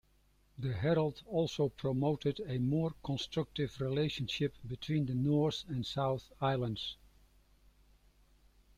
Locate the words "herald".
0.73-1.21